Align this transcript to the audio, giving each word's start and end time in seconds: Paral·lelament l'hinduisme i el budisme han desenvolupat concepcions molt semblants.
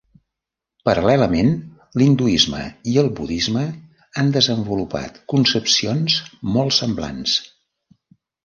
Paral·lelament 0.87 1.51
l'hinduisme 2.01 2.63
i 2.93 2.97
el 3.03 3.11
budisme 3.19 3.67
han 4.23 4.33
desenvolupat 4.39 5.23
concepcions 5.35 6.19
molt 6.57 6.79
semblants. 6.83 7.37